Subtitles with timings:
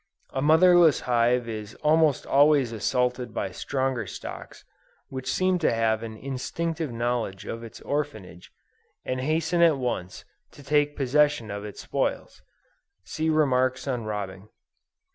[0.31, 4.65] A motherless hive is almost always assaulted by stronger stocks,
[5.09, 8.51] which seem to have an instinctive knowledge of its orphanage,
[9.05, 12.41] and hasten at once, to take possession of its spoils.
[13.03, 14.49] (See Remarks on Robbing.)